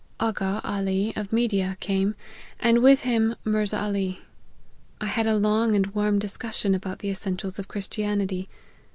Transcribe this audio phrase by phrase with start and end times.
[0.29, 2.15] "Aga Ali, of Media, came,
[2.59, 4.19] and with him and Mirza Ali,
[4.99, 8.49] I had a long and warm discussion about the essentials of Christianity.